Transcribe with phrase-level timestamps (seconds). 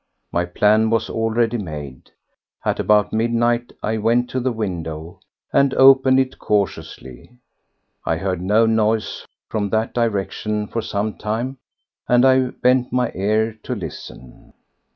[0.31, 2.09] My plan was already made.
[2.65, 5.19] At about midnight I went to the window
[5.53, 7.29] and opened it cautiously.
[8.03, 11.59] I had heard no noise from that direction for some time,
[12.09, 14.53] and I bent my ear to listen.